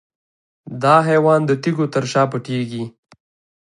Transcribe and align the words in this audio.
دا 0.83 0.95
حیوان 1.09 1.39
د 1.45 1.51
تیږو 1.61 1.85
تر 1.93 2.03
شا 2.11 2.23
پټیږي. 2.31 2.83